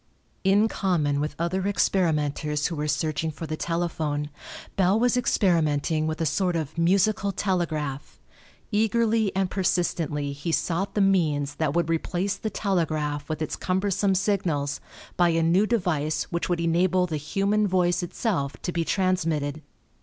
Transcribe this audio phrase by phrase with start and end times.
[0.43, 4.31] In common with other experimenters who were searching for the telephone,
[4.75, 8.19] Bell was experimenting with a sort of musical telegraph.
[8.71, 14.15] Eagerly and persistently he sought the means that would replace the telegraph with its cumbersome
[14.15, 14.81] signals
[15.17, 19.61] by a new device which would enable the human voice itself to be transmitted.